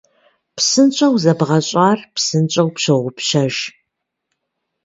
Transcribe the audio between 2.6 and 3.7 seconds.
пщогъупщэж.